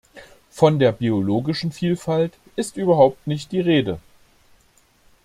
Von 0.49 0.79
der 0.79 0.93
biologischen 0.93 1.71
Vielfalt 1.71 2.33
ist 2.55 2.75
überhaupt 2.75 3.27
nicht 3.27 3.51
die 3.51 3.59
Rede. 3.59 3.99